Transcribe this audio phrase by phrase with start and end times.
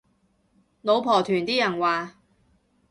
[0.81, 2.15] 老婆團啲人話